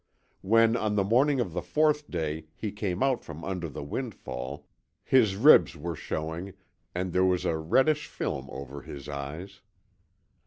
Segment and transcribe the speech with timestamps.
[0.41, 4.65] When on the morning of the fourth day he came out from under the windfall
[5.03, 6.53] his ribs were showing
[6.95, 9.61] and there was a reddish film over his eyes.